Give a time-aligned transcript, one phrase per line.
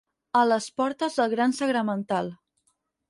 [0.39, 2.33] A les portes del gran sagramental.